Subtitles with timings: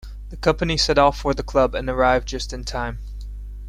[0.31, 2.97] The company set off for the club and arrive just in time.